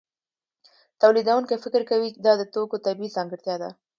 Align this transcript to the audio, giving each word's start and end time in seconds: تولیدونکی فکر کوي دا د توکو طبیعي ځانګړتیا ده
تولیدونکی 1.01 1.55
فکر 1.63 1.81
کوي 1.89 2.09
دا 2.25 2.31
د 2.37 2.43
توکو 2.53 2.75
طبیعي 2.85 3.13
ځانګړتیا 3.15 3.55
ده 3.61 3.69